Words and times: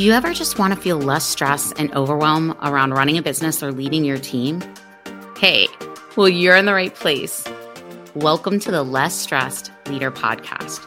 Do 0.00 0.06
you 0.06 0.12
ever 0.12 0.32
just 0.32 0.58
want 0.58 0.72
to 0.72 0.80
feel 0.80 0.96
less 0.96 1.26
stress 1.26 1.72
and 1.72 1.94
overwhelm 1.94 2.56
around 2.62 2.92
running 2.92 3.18
a 3.18 3.22
business 3.22 3.62
or 3.62 3.70
leading 3.70 4.02
your 4.02 4.16
team? 4.16 4.62
Hey, 5.36 5.68
well, 6.16 6.26
you're 6.26 6.56
in 6.56 6.64
the 6.64 6.72
right 6.72 6.94
place. 6.94 7.46
Welcome 8.14 8.60
to 8.60 8.70
the 8.70 8.82
Less 8.82 9.14
Stressed 9.14 9.70
Leader 9.88 10.10
Podcast, 10.10 10.78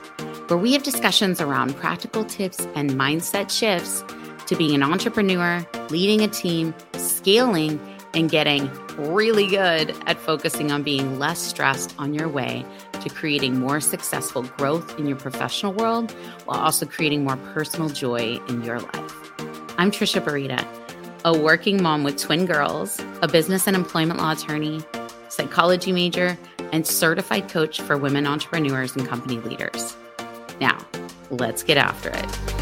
where 0.49 0.57
we 0.57 0.73
have 0.73 0.81
discussions 0.81 1.39
around 1.39 1.75
practical 1.75 2.25
tips 2.25 2.61
and 2.73 2.89
mindset 2.93 3.51
shifts 3.51 4.03
to 4.47 4.55
being 4.55 4.73
an 4.73 4.81
entrepreneur, 4.81 5.63
leading 5.91 6.21
a 6.21 6.27
team, 6.27 6.73
scaling, 6.93 7.79
and 8.15 8.31
getting 8.31 8.67
really 8.97 9.47
good 9.47 9.95
at 10.05 10.17
focusing 10.17 10.71
on 10.71 10.83
being 10.83 11.19
less 11.19 11.39
stressed 11.39 11.95
on 11.97 12.13
your 12.13 12.27
way 12.27 12.65
to 13.01 13.09
creating 13.09 13.59
more 13.59 13.81
successful 13.81 14.43
growth 14.43 14.97
in 14.99 15.07
your 15.07 15.17
professional 15.17 15.73
world 15.73 16.11
while 16.45 16.59
also 16.59 16.85
creating 16.85 17.23
more 17.23 17.37
personal 17.53 17.89
joy 17.89 18.39
in 18.49 18.63
your 18.63 18.79
life. 18.79 19.31
I'm 19.77 19.91
Trisha 19.91 20.23
Barita, 20.23 20.65
a 21.25 21.37
working 21.37 21.81
mom 21.81 22.03
with 22.03 22.17
twin 22.17 22.45
girls, 22.45 22.99
a 23.21 23.27
business 23.27 23.67
and 23.67 23.75
employment 23.75 24.19
law 24.19 24.31
attorney, 24.31 24.81
psychology 25.29 25.91
major, 25.91 26.37
and 26.71 26.85
certified 26.85 27.49
coach 27.49 27.81
for 27.81 27.97
women 27.97 28.27
entrepreneurs 28.27 28.95
and 28.95 29.07
company 29.07 29.39
leaders. 29.39 29.95
Now, 30.59 30.77
let's 31.29 31.63
get 31.63 31.77
after 31.77 32.09
it. 32.09 32.52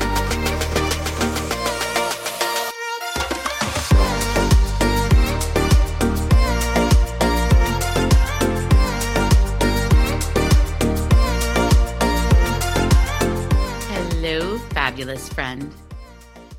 Fabulous 14.81 15.29
friend. 15.29 15.71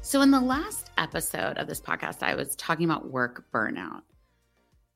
So, 0.00 0.20
in 0.20 0.30
the 0.30 0.40
last 0.40 0.92
episode 0.96 1.58
of 1.58 1.66
this 1.66 1.80
podcast, 1.80 2.22
I 2.22 2.36
was 2.36 2.54
talking 2.54 2.84
about 2.84 3.10
work 3.10 3.46
burnout. 3.52 4.02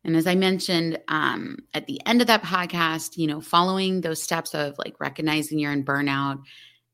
And 0.04 0.14
as 0.14 0.28
I 0.28 0.36
mentioned 0.36 1.00
um, 1.08 1.56
at 1.74 1.88
the 1.88 2.00
end 2.06 2.20
of 2.20 2.28
that 2.28 2.44
podcast, 2.44 3.16
you 3.16 3.26
know, 3.26 3.40
following 3.40 4.00
those 4.00 4.22
steps 4.22 4.54
of 4.54 4.78
like 4.78 5.00
recognizing 5.00 5.58
you're 5.58 5.72
in 5.72 5.84
burnout, 5.84 6.40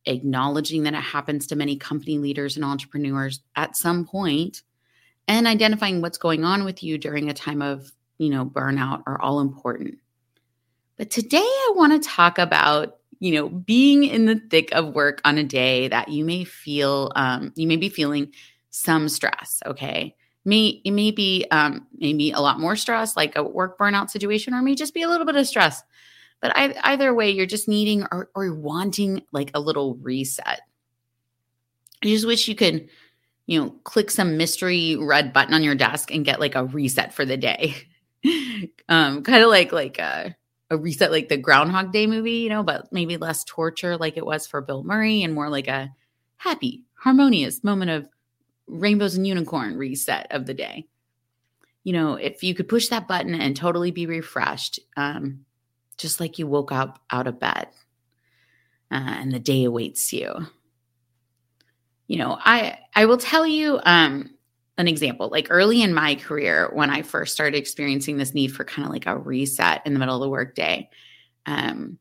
acknowledging 0.06 0.84
that 0.84 0.94
it 0.94 1.02
happens 1.02 1.48
to 1.48 1.54
many 1.54 1.76
company 1.76 2.16
leaders 2.16 2.56
and 2.56 2.64
entrepreneurs 2.64 3.40
at 3.54 3.76
some 3.76 4.06
point, 4.06 4.62
and 5.28 5.46
identifying 5.46 6.00
what's 6.00 6.16
going 6.16 6.44
on 6.44 6.64
with 6.64 6.82
you 6.82 6.96
during 6.96 7.28
a 7.28 7.34
time 7.34 7.60
of, 7.60 7.92
you 8.16 8.30
know, 8.30 8.46
burnout 8.46 9.02
are 9.06 9.20
all 9.20 9.40
important. 9.40 9.98
But 10.96 11.10
today 11.10 11.40
I 11.40 11.72
want 11.76 12.02
to 12.02 12.08
talk 12.08 12.38
about 12.38 12.96
you 13.22 13.32
know, 13.32 13.48
being 13.48 14.02
in 14.02 14.26
the 14.26 14.42
thick 14.50 14.72
of 14.72 14.96
work 14.96 15.20
on 15.24 15.38
a 15.38 15.44
day 15.44 15.86
that 15.86 16.08
you 16.08 16.24
may 16.24 16.42
feel, 16.42 17.12
um, 17.14 17.52
you 17.54 17.68
may 17.68 17.76
be 17.76 17.88
feeling 17.88 18.32
some 18.70 19.08
stress. 19.08 19.62
Okay. 19.64 20.16
May, 20.44 20.82
it 20.84 20.90
may 20.90 21.12
be 21.12 21.46
um, 21.52 21.86
maybe 21.96 22.32
a 22.32 22.40
lot 22.40 22.58
more 22.58 22.74
stress, 22.74 23.16
like 23.16 23.36
a 23.36 23.44
work 23.44 23.78
burnout 23.78 24.10
situation, 24.10 24.54
or 24.54 24.60
may 24.60 24.74
just 24.74 24.92
be 24.92 25.02
a 25.02 25.08
little 25.08 25.24
bit 25.24 25.36
of 25.36 25.46
stress. 25.46 25.84
But 26.40 26.50
I, 26.56 26.74
either 26.82 27.14
way, 27.14 27.30
you're 27.30 27.46
just 27.46 27.68
needing 27.68 28.04
or, 28.10 28.28
or 28.34 28.52
wanting 28.52 29.22
like 29.30 29.52
a 29.54 29.60
little 29.60 29.94
reset. 29.98 30.62
I 32.02 32.06
just 32.06 32.26
wish 32.26 32.48
you 32.48 32.56
could, 32.56 32.88
you 33.46 33.60
know, 33.60 33.70
click 33.84 34.10
some 34.10 34.36
mystery 34.36 34.96
red 34.96 35.32
button 35.32 35.54
on 35.54 35.62
your 35.62 35.76
desk 35.76 36.12
and 36.12 36.24
get 36.24 36.40
like 36.40 36.56
a 36.56 36.64
reset 36.64 37.14
for 37.14 37.24
the 37.24 37.36
day. 37.36 37.76
um, 38.88 39.22
kind 39.22 39.44
of 39.44 39.48
like 39.48 39.70
like 39.70 39.98
a 40.00 40.02
uh, 40.02 40.30
a 40.72 40.78
reset 40.78 41.12
like 41.12 41.28
the 41.28 41.36
Groundhog 41.36 41.92
Day 41.92 42.06
movie, 42.06 42.38
you 42.38 42.48
know, 42.48 42.62
but 42.62 42.90
maybe 42.92 43.18
less 43.18 43.44
torture 43.44 43.98
like 43.98 44.16
it 44.16 44.24
was 44.24 44.46
for 44.46 44.62
Bill 44.62 44.82
Murray 44.82 45.22
and 45.22 45.34
more 45.34 45.50
like 45.50 45.68
a 45.68 45.94
happy, 46.38 46.84
harmonious 46.94 47.62
moment 47.62 47.90
of 47.90 48.08
rainbows 48.66 49.14
and 49.14 49.26
unicorn 49.26 49.76
reset 49.76 50.26
of 50.30 50.46
the 50.46 50.54
day. 50.54 50.86
You 51.84 51.92
know, 51.92 52.14
if 52.14 52.42
you 52.42 52.54
could 52.54 52.68
push 52.68 52.88
that 52.88 53.06
button 53.06 53.34
and 53.34 53.54
totally 53.54 53.90
be 53.90 54.06
refreshed, 54.06 54.80
um, 54.96 55.44
just 55.98 56.20
like 56.20 56.38
you 56.38 56.46
woke 56.46 56.72
up 56.72 57.00
out 57.10 57.26
of 57.26 57.38
bed 57.38 57.68
uh, 58.90 58.94
and 58.94 59.30
the 59.30 59.38
day 59.38 59.64
awaits 59.64 60.10
you. 60.12 60.46
You 62.06 62.16
know, 62.16 62.38
I 62.40 62.78
I 62.94 63.04
will 63.04 63.18
tell 63.18 63.46
you 63.46 63.78
um, 63.84 64.30
an 64.82 64.88
example. 64.88 65.28
Like 65.30 65.46
early 65.48 65.82
in 65.82 65.94
my 65.94 66.16
career 66.16 66.68
when 66.72 66.90
i 66.90 67.02
first 67.02 67.32
started 67.32 67.56
experiencing 67.56 68.16
this 68.18 68.34
need 68.34 68.48
for 68.48 68.64
kind 68.64 68.84
of 68.84 68.92
like 68.92 69.06
a 69.06 69.16
reset 69.16 69.80
in 69.86 69.94
the 69.94 69.98
middle 69.98 70.16
of 70.16 70.20
the 70.20 70.28
workday 70.28 70.88
um, 71.46 71.98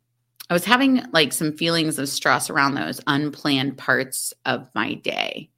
i 0.49 0.53
was 0.53 0.65
having 0.65 1.03
like 1.13 1.31
some 1.31 1.53
feelings 1.53 1.97
of 1.97 2.09
stress 2.09 2.49
around 2.49 2.75
those 2.75 2.99
unplanned 3.07 3.77
parts 3.77 4.33
of 4.45 4.67
my 4.75 4.95
day. 4.95 5.49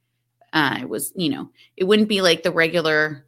Uh, 0.51 0.77
it 0.81 0.89
was 0.89 1.11
you 1.15 1.29
know 1.29 1.49
it 1.77 1.85
wouldn't 1.85 2.09
be 2.09 2.21
like 2.21 2.43
the 2.43 2.51
regular 2.51 3.25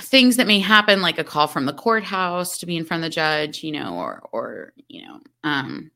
things 0.00 0.36
that 0.36 0.46
may 0.46 0.58
happen 0.58 1.02
like 1.02 1.18
a 1.18 1.24
call 1.24 1.46
from 1.46 1.66
the 1.66 1.72
courthouse 1.72 2.58
to 2.58 2.66
be 2.66 2.76
in 2.76 2.84
front 2.84 3.04
of 3.04 3.10
the 3.10 3.14
judge 3.14 3.62
you 3.62 3.72
know 3.72 3.96
or 3.96 4.28
or 4.32 4.72
you 4.88 5.02
know 5.06 5.20
um 5.44 5.90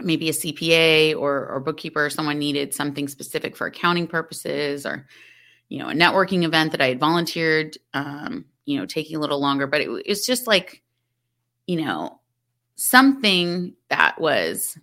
maybe 0.00 0.28
a 0.28 0.32
CPA 0.32 1.16
or, 1.16 1.48
or 1.48 1.60
bookkeeper, 1.60 2.06
or 2.06 2.10
someone 2.10 2.38
needed 2.38 2.74
something 2.74 3.08
specific 3.08 3.56
for 3.56 3.66
accounting 3.66 4.06
purposes, 4.06 4.86
or 4.86 5.06
you 5.68 5.78
know, 5.78 5.88
a 5.88 5.94
networking 5.94 6.44
event 6.44 6.72
that 6.72 6.82
I 6.82 6.88
had 6.88 7.00
volunteered, 7.00 7.78
um, 7.94 8.44
you 8.66 8.78
know, 8.78 8.84
taking 8.84 9.16
a 9.16 9.20
little 9.20 9.40
longer. 9.40 9.66
But 9.66 9.80
it, 9.80 9.88
it 9.88 10.08
was 10.08 10.26
just 10.26 10.46
like, 10.46 10.82
you 11.66 11.80
know, 11.82 12.20
something 12.76 13.74
that 13.88 14.20
was 14.20 14.76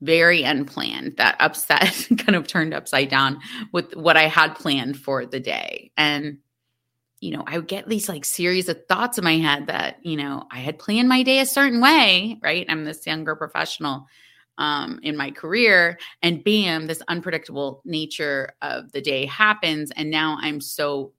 very 0.00 0.44
unplanned 0.44 1.16
that 1.16 1.36
upset 1.40 2.08
kind 2.18 2.36
of 2.36 2.46
turned 2.46 2.72
upside 2.72 3.08
down 3.08 3.40
with 3.72 3.94
what 3.96 4.16
I 4.16 4.28
had 4.28 4.54
planned 4.54 4.96
for 4.96 5.26
the 5.26 5.40
day. 5.40 5.90
And, 5.96 6.38
you 7.20 7.36
know, 7.36 7.42
I 7.46 7.58
would 7.58 7.68
get 7.68 7.88
these 7.88 8.08
like 8.08 8.24
series 8.24 8.68
of 8.68 8.86
thoughts 8.86 9.18
in 9.18 9.24
my 9.24 9.38
head 9.38 9.66
that, 9.66 10.04
you 10.04 10.16
know, 10.16 10.46
I 10.50 10.58
had 10.58 10.78
planned 10.78 11.08
my 11.08 11.22
day 11.22 11.40
a 11.40 11.46
certain 11.46 11.80
way, 11.80 12.38
right? 12.42 12.66
I'm 12.68 12.84
this 12.84 13.06
younger 13.06 13.34
professional 13.34 14.06
um, 14.56 15.00
in 15.02 15.16
my 15.16 15.30
career. 15.30 15.98
And 16.22 16.44
bam, 16.44 16.86
this 16.86 17.02
unpredictable 17.08 17.82
nature 17.84 18.52
of 18.62 18.92
the 18.92 19.00
day 19.00 19.26
happens. 19.26 19.90
And 19.96 20.10
now 20.10 20.38
I'm 20.40 20.60
so 20.60 21.12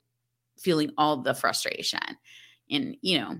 feeling 0.57 0.91
all 0.97 1.17
the 1.17 1.33
frustration 1.33 1.99
and, 2.69 2.95
you 3.01 3.19
know, 3.19 3.37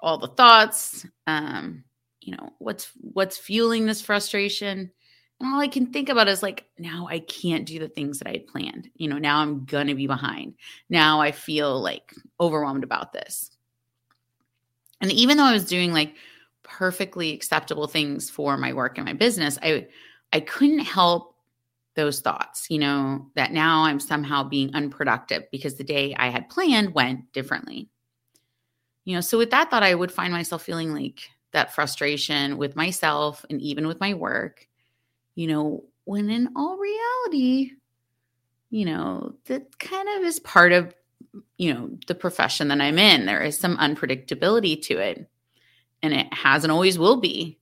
all 0.00 0.18
the 0.18 0.28
thoughts, 0.28 1.06
um, 1.26 1.84
you 2.20 2.36
know, 2.36 2.50
what's 2.58 2.90
what's 3.00 3.36
fueling 3.36 3.86
this 3.86 4.00
frustration. 4.00 4.90
And 5.40 5.54
all 5.54 5.60
I 5.60 5.68
can 5.68 5.86
think 5.86 6.10
about 6.10 6.28
is 6.28 6.42
like, 6.42 6.66
now 6.78 7.08
I 7.08 7.20
can't 7.20 7.66
do 7.66 7.78
the 7.78 7.88
things 7.88 8.18
that 8.18 8.28
I 8.28 8.32
had 8.32 8.46
planned. 8.46 8.90
You 8.94 9.08
know, 9.08 9.18
now 9.18 9.38
I'm 9.38 9.64
going 9.64 9.86
to 9.86 9.94
be 9.94 10.06
behind. 10.06 10.54
Now 10.90 11.20
I 11.20 11.32
feel 11.32 11.80
like 11.80 12.12
overwhelmed 12.38 12.84
about 12.84 13.12
this. 13.12 13.50
And 15.00 15.10
even 15.10 15.38
though 15.38 15.44
I 15.44 15.52
was 15.52 15.64
doing 15.64 15.92
like 15.92 16.14
perfectly 16.62 17.32
acceptable 17.32 17.86
things 17.86 18.28
for 18.28 18.58
my 18.58 18.74
work 18.74 18.98
and 18.98 19.06
my 19.06 19.14
business, 19.14 19.58
I 19.62 19.88
I 20.32 20.40
couldn't 20.40 20.80
help 20.80 21.34
those 21.96 22.20
thoughts, 22.20 22.66
you 22.70 22.78
know, 22.78 23.30
that 23.34 23.52
now 23.52 23.82
I'm 23.84 23.98
somehow 23.98 24.44
being 24.44 24.74
unproductive 24.74 25.44
because 25.50 25.74
the 25.74 25.84
day 25.84 26.14
I 26.16 26.28
had 26.28 26.48
planned 26.48 26.94
went 26.94 27.32
differently. 27.32 27.88
You 29.04 29.16
know, 29.16 29.20
so 29.20 29.38
with 29.38 29.50
that 29.50 29.70
thought, 29.70 29.82
I 29.82 29.94
would 29.94 30.12
find 30.12 30.32
myself 30.32 30.62
feeling 30.62 30.92
like 30.92 31.20
that 31.52 31.74
frustration 31.74 32.58
with 32.58 32.76
myself 32.76 33.44
and 33.50 33.60
even 33.60 33.88
with 33.88 33.98
my 33.98 34.14
work, 34.14 34.68
you 35.34 35.46
know, 35.46 35.84
when 36.04 36.30
in 36.30 36.50
all 36.56 36.76
reality, 36.76 37.72
you 38.70 38.84
know, 38.84 39.34
that 39.46 39.78
kind 39.78 40.08
of 40.16 40.22
is 40.24 40.40
part 40.40 40.72
of, 40.72 40.94
you 41.56 41.74
know, 41.74 41.90
the 42.06 42.14
profession 42.14 42.68
that 42.68 42.80
I'm 42.80 42.98
in. 42.98 43.26
There 43.26 43.42
is 43.42 43.58
some 43.58 43.76
unpredictability 43.76 44.80
to 44.82 44.98
it 44.98 45.28
and 46.02 46.12
it 46.12 46.32
has 46.32 46.64
and 46.64 46.72
always 46.72 46.98
will 46.98 47.20
be. 47.20 47.58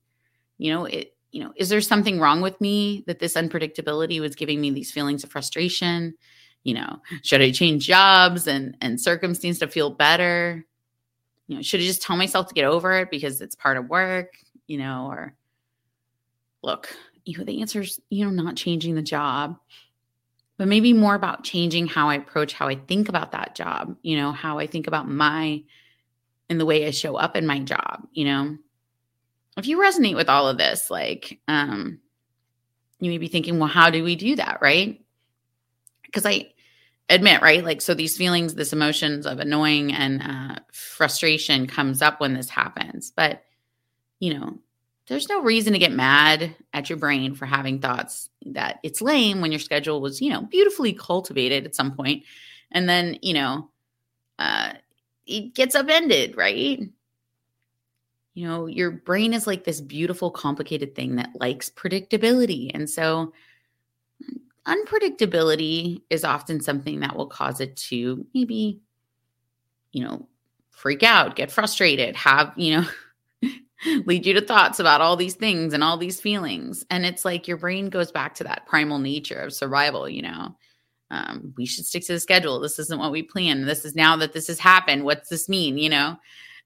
You 0.57 0.73
know, 0.73 0.85
it 0.85 1.15
you 1.31 1.43
know, 1.43 1.53
is 1.55 1.69
there 1.69 1.81
something 1.81 2.19
wrong 2.19 2.41
with 2.41 2.59
me 2.59 3.03
that 3.05 3.19
this 3.19 3.35
unpredictability 3.35 4.19
was 4.19 4.35
giving 4.35 4.59
me 4.59 4.71
these 4.71 4.91
feelings 4.91 5.23
of 5.23 5.29
frustration? 5.29 6.15
You 6.63 6.73
know, 6.73 7.01
should 7.21 7.41
I 7.41 7.51
change 7.51 7.85
jobs 7.85 8.47
and 8.47 8.75
and 8.81 8.99
circumstance 8.99 9.59
to 9.59 9.67
feel 9.67 9.91
better? 9.91 10.65
You 11.47 11.57
know, 11.57 11.61
should 11.61 11.79
I 11.79 11.83
just 11.83 12.01
tell 12.01 12.17
myself 12.17 12.47
to 12.47 12.53
get 12.53 12.65
over 12.65 12.93
it 12.99 13.11
because 13.11 13.41
it's 13.41 13.55
part 13.55 13.77
of 13.77 13.89
work, 13.89 14.33
you 14.67 14.77
know, 14.77 15.07
or 15.07 15.33
look, 16.61 16.95
you 17.29 17.37
know, 17.37 17.43
the 17.43 17.61
answer 17.61 17.81
is, 17.81 18.01
you 18.09 18.25
know, 18.25 18.31
not 18.31 18.55
changing 18.55 18.95
the 18.95 19.03
job, 19.03 19.59
but 20.57 20.67
maybe 20.67 20.93
more 20.93 21.13
about 21.13 21.43
changing 21.43 21.85
how 21.85 22.09
I 22.09 22.15
approach 22.15 22.53
how 22.53 22.67
I 22.67 22.75
think 22.75 23.07
about 23.07 23.33
that 23.33 23.53
job, 23.53 23.95
you 24.01 24.17
know, 24.17 24.31
how 24.31 24.57
I 24.57 24.65
think 24.65 24.87
about 24.87 25.07
my 25.07 25.63
and 26.49 26.59
the 26.59 26.65
way 26.65 26.87
I 26.87 26.89
show 26.89 27.15
up 27.15 27.35
in 27.35 27.45
my 27.45 27.59
job, 27.59 28.07
you 28.11 28.25
know? 28.25 28.57
If 29.57 29.67
you 29.67 29.77
resonate 29.77 30.15
with 30.15 30.27
all 30.27 30.47
of 30.47 30.57
this, 30.57 30.89
like, 30.89 31.39
um, 31.47 31.99
you 32.99 33.11
may 33.11 33.19
be 33.19 33.27
thinking, 33.27 33.59
well, 33.59 33.67
how 33.69 33.91
do 33.91 34.03
we 34.03 34.15
do 34.15 34.35
that, 34.37 34.57
right? 34.59 34.99
Because 36.01 36.25
I 36.25 36.51
admit, 37.09 37.43
right? 37.43 37.63
Like, 37.63 37.81
so 37.81 37.93
these 37.93 38.17
feelings, 38.17 38.55
this 38.55 38.73
emotions 38.73 39.27
of 39.27 39.39
annoying 39.39 39.93
and 39.93 40.23
uh, 40.23 40.55
frustration 40.71 41.67
comes 41.67 42.01
up 42.01 42.19
when 42.19 42.33
this 42.33 42.49
happens. 42.49 43.11
But, 43.15 43.43
you 44.19 44.33
know, 44.33 44.57
there's 45.09 45.27
no 45.27 45.41
reason 45.41 45.73
to 45.73 45.79
get 45.79 45.91
mad 45.91 46.55
at 46.73 46.89
your 46.89 46.97
brain 46.97 47.33
for 47.33 47.45
having 47.45 47.79
thoughts 47.79 48.29
that 48.45 48.79
it's 48.83 49.01
lame 49.01 49.41
when 49.41 49.51
your 49.51 49.59
schedule 49.59 50.01
was, 50.01 50.21
you 50.21 50.31
know, 50.31 50.43
beautifully 50.43 50.93
cultivated 50.93 51.65
at 51.65 51.75
some 51.75 51.95
point, 51.95 52.23
and 52.71 52.87
then 52.87 53.17
you 53.21 53.33
know, 53.33 53.69
uh, 54.37 54.73
it 55.25 55.55
gets 55.55 55.75
upended, 55.75 56.37
right? 56.37 56.79
You 58.35 58.47
know, 58.47 58.67
your 58.67 58.91
brain 58.91 59.33
is 59.33 59.47
like 59.47 59.63
this 59.63 59.81
beautiful, 59.81 60.31
complicated 60.31 60.95
thing 60.95 61.15
that 61.15 61.31
likes 61.39 61.69
predictability, 61.69 62.71
and 62.73 62.89
so 62.89 63.33
unpredictability 64.67 66.03
is 66.11 66.23
often 66.23 66.61
something 66.61 66.99
that 66.99 67.15
will 67.15 67.25
cause 67.27 67.59
it 67.59 67.75
to 67.75 68.25
maybe, 68.35 68.79
you 69.91 70.03
know, 70.03 70.27
freak 70.69 71.01
out, 71.01 71.35
get 71.35 71.51
frustrated, 71.51 72.15
have, 72.15 72.53
you 72.55 72.75
know, 72.77 72.87
lead 74.09 74.25
you 74.25 74.33
to 74.33 74.41
thoughts 74.41 74.79
about 74.79 75.01
all 75.01 75.15
these 75.15 75.35
things 75.35 75.71
and 75.71 75.83
all 75.83 75.95
these 75.95 76.19
feelings. 76.19 76.83
And 76.89 77.05
it's 77.05 77.23
like 77.23 77.47
your 77.47 77.57
brain 77.57 77.89
goes 77.89 78.11
back 78.11 78.33
to 78.35 78.43
that 78.43 78.65
primal 78.65 78.97
nature 78.97 79.39
of 79.39 79.53
survival, 79.53 80.09
you 80.09 80.23
know. 80.23 80.55
Um, 81.11 81.53
we 81.57 81.67
should 81.67 81.85
stick 81.85 82.03
to 82.07 82.13
the 82.13 82.19
schedule. 82.19 82.59
This 82.59 82.79
isn't 82.79 82.99
what 82.99 83.11
we 83.11 83.21
planned. 83.21 83.67
This 83.67 83.85
is 83.85 83.95
now 83.95 84.15
that 84.17 84.33
this 84.33 84.47
has 84.47 84.57
happened. 84.57 85.03
What's 85.03 85.29
this 85.29 85.47
mean? 85.47 85.77
You 85.77 85.89
know? 85.89 86.17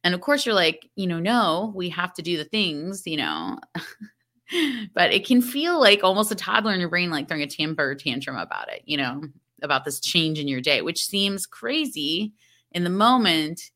And 0.06 0.16
of 0.16 0.22
course, 0.22 0.46
you're 0.46 0.56
like, 0.56 0.90
you 0.96 1.06
know, 1.06 1.20
no, 1.20 1.74
we 1.76 1.90
have 1.90 2.14
to 2.14 2.22
do 2.22 2.38
the 2.38 2.46
things, 2.46 3.04
you 3.06 3.18
know. 3.18 3.60
but 4.94 5.12
it 5.12 5.26
can 5.26 5.42
feel 5.42 5.80
like 5.80 6.02
almost 6.02 6.32
a 6.32 6.36
toddler 6.36 6.74
in 6.74 6.80
your 6.80 6.90
brain, 6.90 7.12
like 7.12 7.28
throwing 7.28 7.44
a 7.44 7.48
temper 7.48 7.94
tantrum 7.94 8.38
about 8.38 8.72
it, 8.72 8.84
you 8.86 8.96
know, 8.96 9.22
about 9.62 9.84
this 9.84 10.00
change 10.00 10.40
in 10.40 10.48
your 10.48 10.62
day, 10.62 10.82
which 10.82 11.06
seems 11.06 11.46
crazy 11.46 12.32
in 12.72 12.86
the 12.86 12.90
moment, 12.90 13.72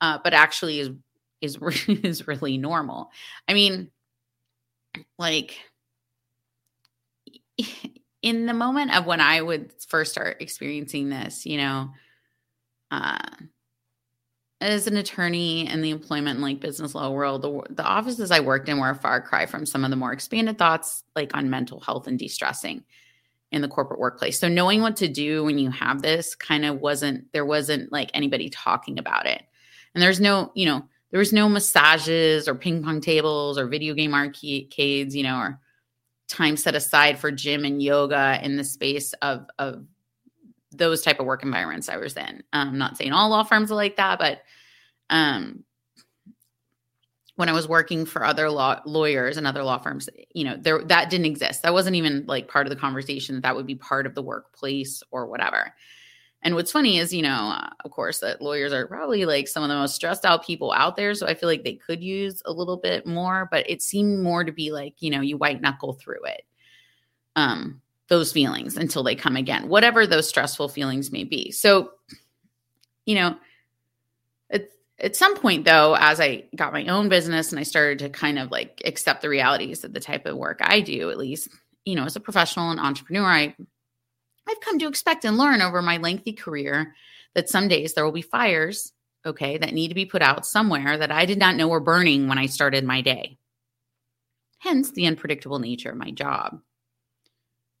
uh, 0.00 0.18
but 0.24 0.32
actually 0.32 0.80
is 0.80 0.90
is 1.42 1.58
is 1.88 2.26
really 2.26 2.56
normal. 2.56 3.10
I 3.46 3.54
mean, 3.54 3.90
like 5.18 5.58
in 8.22 8.46
the 8.46 8.54
moment 8.54 8.96
of 8.96 9.04
when 9.04 9.20
I 9.20 9.42
would 9.42 9.72
first 9.88 10.12
start 10.12 10.40
experiencing 10.40 11.10
this, 11.10 11.44
you 11.44 11.58
know, 11.58 11.90
uh, 12.90 13.18
as 14.60 14.86
an 14.86 14.96
attorney 14.96 15.68
in 15.68 15.82
the 15.82 15.90
employment 15.90 16.36
and 16.36 16.42
like 16.42 16.60
business 16.60 16.94
law 16.94 17.10
world, 17.10 17.42
the, 17.42 17.74
the 17.74 17.84
offices 17.84 18.30
I 18.30 18.40
worked 18.40 18.68
in 18.68 18.78
were 18.78 18.90
a 18.90 18.94
far 18.94 19.20
cry 19.20 19.44
from 19.44 19.66
some 19.66 19.84
of 19.84 19.90
the 19.90 19.96
more 19.96 20.12
expanded 20.12 20.56
thoughts 20.56 21.02
like 21.16 21.36
on 21.36 21.50
mental 21.50 21.80
health 21.80 22.06
and 22.06 22.18
de-stressing 22.18 22.84
in 23.50 23.60
the 23.60 23.68
corporate 23.68 23.98
workplace. 23.98 24.38
So 24.38 24.48
knowing 24.48 24.80
what 24.80 24.96
to 24.96 25.08
do 25.08 25.42
when 25.44 25.58
you 25.58 25.70
have 25.70 26.00
this 26.00 26.36
kind 26.36 26.64
of 26.64 26.80
wasn't 26.80 27.30
there 27.32 27.44
wasn't 27.44 27.90
like 27.90 28.10
anybody 28.14 28.48
talking 28.50 28.98
about 28.98 29.26
it. 29.26 29.42
And 29.94 30.02
there's 30.02 30.20
no, 30.20 30.52
you 30.54 30.66
know, 30.66 30.84
there 31.12 31.18
was 31.18 31.32
no 31.32 31.48
massages 31.48 32.48
or 32.48 32.54
ping 32.54 32.82
pong 32.82 33.00
tables 33.00 33.58
or 33.58 33.68
video 33.68 33.94
game 33.94 34.14
arcades, 34.14 35.14
you 35.14 35.22
know, 35.22 35.38
or 35.38 35.60
time 36.26 36.56
set 36.56 36.74
aside 36.74 37.18
for 37.18 37.30
gym 37.30 37.64
and 37.64 37.82
yoga 37.82 38.40
in 38.42 38.56
the 38.56 38.64
space 38.64 39.12
of 39.22 39.46
of 39.58 39.84
those 40.72 41.02
type 41.02 41.20
of 41.20 41.26
work 41.26 41.42
environments 41.42 41.90
I 41.90 41.98
was 41.98 42.16
in. 42.16 42.42
I'm 42.54 42.68
um, 42.68 42.78
not 42.78 42.96
saying 42.96 43.12
all 43.12 43.28
law 43.28 43.44
firms 43.44 43.70
are 43.70 43.74
like 43.74 43.96
that, 43.96 44.18
but 44.18 44.40
um, 45.10 45.64
when 47.36 47.50
I 47.50 47.52
was 47.52 47.68
working 47.68 48.06
for 48.06 48.24
other 48.24 48.48
law 48.48 48.80
lawyers 48.86 49.36
and 49.36 49.46
other 49.46 49.62
law 49.62 49.76
firms, 49.76 50.08
you 50.34 50.44
know, 50.44 50.56
there 50.58 50.82
that 50.84 51.10
didn't 51.10 51.26
exist. 51.26 51.62
That 51.62 51.74
wasn't 51.74 51.96
even 51.96 52.24
like 52.26 52.48
part 52.48 52.66
of 52.66 52.70
the 52.70 52.76
conversation. 52.80 53.34
That, 53.34 53.42
that 53.42 53.56
would 53.56 53.66
be 53.66 53.74
part 53.74 54.06
of 54.06 54.14
the 54.14 54.22
workplace 54.22 55.02
or 55.10 55.26
whatever. 55.26 55.74
And 56.42 56.54
what's 56.56 56.72
funny 56.72 56.98
is, 56.98 57.14
you 57.14 57.22
know, 57.22 57.54
uh, 57.56 57.70
of 57.84 57.90
course, 57.92 58.18
that 58.18 58.42
lawyers 58.42 58.72
are 58.72 58.86
probably 58.86 59.24
like 59.24 59.46
some 59.46 59.62
of 59.62 59.68
the 59.68 59.76
most 59.76 59.94
stressed 59.94 60.24
out 60.24 60.44
people 60.44 60.72
out 60.72 60.96
there. 60.96 61.14
So 61.14 61.26
I 61.26 61.34
feel 61.34 61.48
like 61.48 61.62
they 61.62 61.74
could 61.74 62.02
use 62.02 62.42
a 62.44 62.52
little 62.52 62.76
bit 62.76 63.06
more, 63.06 63.48
but 63.50 63.68
it 63.70 63.80
seemed 63.80 64.20
more 64.20 64.42
to 64.42 64.50
be 64.50 64.72
like, 64.72 64.94
you 65.00 65.10
know, 65.10 65.20
you 65.20 65.36
white 65.36 65.60
knuckle 65.60 65.92
through 65.92 66.24
it. 66.24 66.42
Um, 67.36 67.80
those 68.08 68.32
feelings 68.32 68.76
until 68.76 69.02
they 69.02 69.14
come 69.14 69.36
again, 69.36 69.68
whatever 69.68 70.06
those 70.06 70.28
stressful 70.28 70.68
feelings 70.68 71.12
may 71.12 71.24
be. 71.24 71.50
So, 71.50 71.92
you 73.06 73.14
know, 73.14 73.36
at, 74.50 74.68
at 74.98 75.16
some 75.16 75.34
point 75.36 75.64
though, 75.64 75.96
as 75.98 76.20
I 76.20 76.44
got 76.54 76.74
my 76.74 76.84
own 76.86 77.08
business 77.08 77.52
and 77.52 77.58
I 77.58 77.62
started 77.62 78.00
to 78.00 78.10
kind 78.10 78.38
of 78.38 78.50
like 78.50 78.82
accept 78.84 79.22
the 79.22 79.30
realities 79.30 79.82
of 79.82 79.94
the 79.94 80.00
type 80.00 80.26
of 80.26 80.36
work 80.36 80.58
I 80.60 80.80
do, 80.80 81.08
at 81.10 81.16
least, 81.16 81.48
you 81.86 81.94
know, 81.94 82.04
as 82.04 82.16
a 82.16 82.20
professional 82.20 82.70
and 82.70 82.80
entrepreneur, 82.80 83.24
I 83.24 83.56
I've 84.48 84.60
come 84.60 84.78
to 84.78 84.88
expect 84.88 85.24
and 85.24 85.38
learn 85.38 85.62
over 85.62 85.82
my 85.82 85.98
lengthy 85.98 86.32
career 86.32 86.94
that 87.34 87.48
some 87.48 87.68
days 87.68 87.94
there 87.94 88.04
will 88.04 88.12
be 88.12 88.22
fires, 88.22 88.92
okay, 89.24 89.58
that 89.58 89.72
need 89.72 89.88
to 89.88 89.94
be 89.94 90.06
put 90.06 90.22
out 90.22 90.46
somewhere 90.46 90.98
that 90.98 91.12
I 91.12 91.24
did 91.24 91.38
not 91.38 91.56
know 91.56 91.68
were 91.68 91.80
burning 91.80 92.28
when 92.28 92.38
I 92.38 92.46
started 92.46 92.84
my 92.84 93.00
day. 93.00 93.38
Hence 94.58 94.90
the 94.92 95.06
unpredictable 95.06 95.58
nature 95.58 95.90
of 95.90 95.96
my 95.96 96.10
job. 96.10 96.60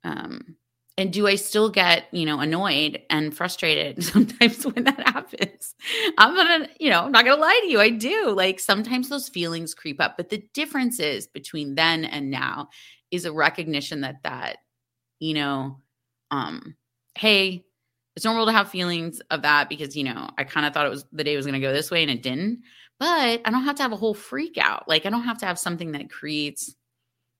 Um, 0.04 0.56
and 0.98 1.12
do 1.12 1.26
I 1.26 1.36
still 1.36 1.70
get, 1.70 2.04
you 2.12 2.26
know, 2.26 2.40
annoyed 2.40 3.00
and 3.08 3.34
frustrated 3.34 4.04
sometimes 4.04 4.64
when 4.64 4.84
that 4.84 5.00
happens? 5.08 5.74
I'm 6.18 6.34
gonna, 6.36 6.68
you 6.78 6.90
know, 6.90 7.04
I'm 7.04 7.12
not 7.12 7.24
gonna 7.24 7.40
lie 7.40 7.60
to 7.62 7.70
you. 7.70 7.80
I 7.80 7.90
do. 7.90 8.30
Like 8.30 8.60
sometimes 8.60 9.08
those 9.08 9.28
feelings 9.28 9.74
creep 9.74 10.00
up, 10.00 10.16
but 10.16 10.28
the 10.28 10.44
difference 10.54 11.00
is 11.00 11.26
between 11.26 11.74
then 11.76 12.04
and 12.04 12.30
now 12.30 12.68
is 13.10 13.24
a 13.24 13.32
recognition 13.32 14.02
that 14.02 14.22
that, 14.24 14.58
you 15.18 15.34
know, 15.34 15.78
um, 16.32 16.74
hey, 17.14 17.64
it's 18.16 18.24
normal 18.24 18.46
to 18.46 18.52
have 18.52 18.70
feelings 18.70 19.20
of 19.30 19.42
that 19.42 19.68
because 19.68 19.96
you 19.96 20.04
know 20.04 20.28
I 20.36 20.44
kind 20.44 20.66
of 20.66 20.74
thought 20.74 20.86
it 20.86 20.90
was 20.90 21.04
the 21.12 21.22
day 21.22 21.36
was 21.36 21.46
going 21.46 21.60
to 21.60 21.66
go 21.66 21.72
this 21.72 21.90
way 21.90 22.02
and 22.02 22.10
it 22.10 22.22
didn't. 22.22 22.62
But 22.98 23.40
I 23.44 23.50
don't 23.50 23.64
have 23.64 23.76
to 23.76 23.82
have 23.82 23.92
a 23.92 23.96
whole 23.96 24.14
freak 24.14 24.58
out. 24.58 24.88
Like 24.88 25.06
I 25.06 25.10
don't 25.10 25.24
have 25.24 25.38
to 25.38 25.46
have 25.46 25.58
something 25.58 25.92
that 25.92 26.10
creates 26.10 26.74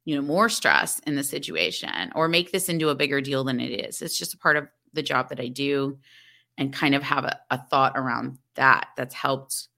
you 0.05 0.15
know 0.15 0.23
more 0.23 0.49
stress 0.49 1.01
in 1.01 1.17
the 1.17 1.25
situation 1.25 2.13
or 2.15 2.29
make 2.29 2.53
this 2.53 2.69
into 2.69 2.91
a 2.91 2.95
bigger 2.95 3.21
deal 3.21 3.45
than 3.45 3.61
it 3.61 3.89
is. 3.89 4.03
It's 4.03 4.19
just 4.19 4.35
a 4.35 4.39
part 4.39 4.57
of 4.57 4.69
the 4.93 5.03
job 5.03 5.31
that 5.31 5.41
I 5.41 5.49
do 5.49 5.99
and 6.59 6.73
kind 6.73 6.95
of 6.95 7.03
have 7.03 7.25
a, 7.25 7.39
a 7.51 7.59
thought 7.59 7.95
around 7.97 8.39
that 8.55 8.89
that's 8.97 9.15
helped 9.15 9.69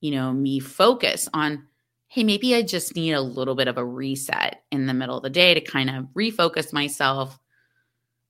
you 0.00 0.12
know 0.12 0.32
me 0.32 0.60
focus 0.60 1.28
on 1.34 1.66
hey 2.06 2.24
maybe 2.24 2.54
I 2.54 2.62
just 2.62 2.94
need 2.94 3.12
a 3.12 3.20
little 3.20 3.54
bit 3.54 3.68
of 3.68 3.78
a 3.78 3.84
reset 3.84 4.62
in 4.70 4.86
the 4.86 4.94
middle 4.94 5.16
of 5.16 5.22
the 5.22 5.30
day 5.30 5.54
to 5.54 5.60
kind 5.60 5.90
of 5.90 6.06
refocus 6.16 6.72
myself 6.72 7.38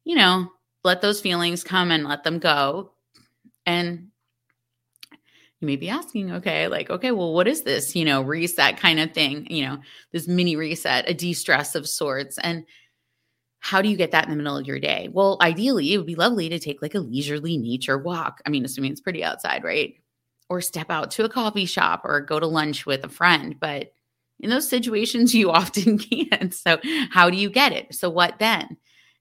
you 0.05 0.17
know, 0.17 0.51
let 0.85 1.03
those 1.03 1.21
feelings 1.21 1.65
come 1.65 1.91
and 1.91 2.05
let 2.05 2.25
them 2.25 2.39
go. 2.39 2.93
And 3.67 4.09
you 5.61 5.67
may 5.67 5.77
be 5.77 5.91
asking, 5.91 6.33
okay, 6.33 6.69
like, 6.69 6.89
okay, 6.89 7.13
well, 7.13 7.35
what 7.35 7.47
is 7.47 7.63
this, 7.63 7.95
you 7.95 8.05
know, 8.05 8.23
reset 8.23 8.79
kind 8.79 8.99
of 8.99 9.13
thing, 9.13 9.47
you 9.51 9.65
know, 9.67 9.79
this 10.11 10.27
mini 10.27 10.57
reset, 10.57 11.09
a 11.09 11.15
de 11.15 11.35
stress 11.35 11.75
of 11.75 11.87
sorts. 11.87 12.39
And 12.39 12.65
how 13.59 13.83
do 13.83 13.89
you 13.89 13.97
get 13.97 14.11
that 14.13 14.25
in 14.25 14.31
the 14.31 14.37
middle 14.37 14.57
of 14.57 14.67
your 14.67 14.81
day? 14.81 15.11
Well, 15.13 15.37
ideally, 15.43 15.93
it 15.93 15.99
would 15.99 16.07
be 16.07 16.15
lovely 16.15 16.49
to 16.49 16.59
take 16.59 16.81
like 16.81 16.95
a 16.95 17.01
leisurely 17.01 17.59
nature 17.59 17.99
walk. 17.99 18.41
I 18.47 18.51
mean, 18.51 18.65
assuming 18.65 18.93
it's 18.93 19.03
pretty 19.03 19.23
outside, 19.23 19.63
right? 19.63 19.95
Or 20.49 20.63
step 20.63 20.91
out 20.91 21.11
to 21.13 21.25
a 21.25 21.29
coffee 21.29 21.67
shop 21.67 22.01
or 22.05 22.23
go 22.23 22.41
to 22.41 22.47
lunch 22.47 22.87
with 22.87 23.05
a 23.05 23.11
friend. 23.11 23.55
But 23.61 23.93
in 24.41 24.49
those 24.49 24.67
situations, 24.67 25.35
you 25.35 25.51
often 25.51 25.99
can't. 25.99 26.55
So, 26.55 26.79
how 27.11 27.29
do 27.29 27.37
you 27.37 27.51
get 27.51 27.73
it? 27.73 27.95
So, 27.95 28.09
what 28.09 28.39
then? 28.39 28.79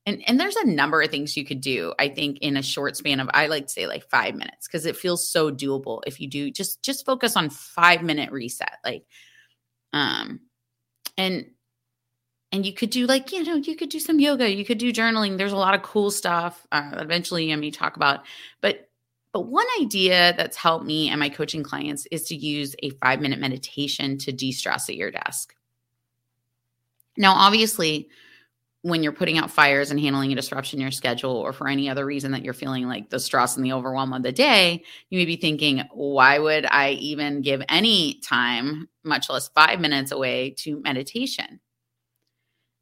And 0.10 0.28
and 0.28 0.39
there's 0.39 0.56
a 0.56 0.66
number 0.66 1.01
of 1.01 1.12
things 1.12 1.38
you 1.38 1.46
could 1.46 1.62
do, 1.62 1.94
I 2.00 2.10
think, 2.10 2.39
in 2.39 2.58
a 2.58 2.63
short 2.63 2.98
span 2.98 3.20
of 3.20 3.30
I 3.34 3.48
like 3.48 3.68
to 3.68 3.74
say 3.74 3.86
like 3.86 4.10
five 4.10 4.34
minutes 4.34 4.68
because 4.68 4.86
it 4.88 4.98
feels 4.98 5.30
so 5.30 5.51
doable 5.51 6.01
if 6.08 6.20
you 6.20 6.28
do 6.28 6.50
just 6.50 6.82
just 6.82 7.06
focus 7.06 7.36
on 7.36 7.50
five 7.50 8.01
minute 8.01 8.32
reset. 8.32 8.78
Like 8.84 9.06
um 9.94 10.39
and 11.18 11.46
and 12.51 12.66
you 12.66 12.74
could 12.74 12.89
do 12.89 13.06
like 13.06 13.32
you 13.32 13.44
know 13.44 13.56
you 13.56 13.75
could 13.75 13.89
do 13.89 14.00
some 14.00 14.20
yoga 14.20 14.50
you 14.50 14.66
could 14.66 14.78
do 14.78 14.92
journaling 14.92 15.38
there's 15.38 15.51
a 15.51 15.58
lot 15.58 15.75
of 15.75 15.84
cool 15.84 16.10
stuff 16.10 16.66
uh, 16.72 16.92
eventually 16.94 17.51
i 17.51 17.56
may 17.56 17.72
talk 17.72 17.96
about 17.96 18.22
but 18.62 18.89
but 19.32 19.42
one 19.42 19.66
idea 19.80 20.34
that's 20.38 20.58
helped 20.58 20.86
me 20.86 21.10
and 21.10 21.20
my 21.20 21.30
coaching 21.30 21.63
clients 21.63 22.08
is 22.12 22.24
to 22.24 22.36
use 22.36 22.75
a 22.82 22.89
five 23.01 23.20
minute 23.20 23.39
meditation 23.39 24.18
to 24.18 24.32
de-stress 24.32 24.89
at 24.89 24.96
your 24.96 25.12
desk 25.12 25.56
now 27.18 27.34
obviously 27.34 28.10
when 28.82 29.04
you're 29.04 29.12
putting 29.12 29.38
out 29.38 29.52
fires 29.52 29.92
and 29.92 30.00
handling 30.00 30.32
a 30.32 30.36
disruption 30.36 30.80
in 30.80 30.82
your 30.82 30.92
schedule 30.92 31.36
or 31.36 31.52
for 31.52 31.68
any 31.68 31.90
other 31.90 32.06
reason 32.06 32.32
that 32.32 32.44
you're 32.44 32.54
feeling 32.54 32.88
like 32.88 33.10
the 33.10 33.20
stress 33.20 33.58
and 33.58 33.66
the 33.66 33.74
overwhelm 33.74 34.14
of 34.14 34.24
the 34.24 34.32
day, 34.32 34.84
you 35.10 35.20
may 35.20 35.26
be 35.26 35.36
thinking, 35.36 35.84
why 35.94 36.40
would 36.40 36.66
I 36.66 36.92
even 36.92 37.42
give 37.42 37.62
any 37.68 38.22
time, 38.22 38.88
much 39.04 39.30
less 39.30 39.50
five 39.50 39.82
minutes 39.82 40.12
away 40.12 40.52
to 40.60 40.80
meditation? 40.82 41.60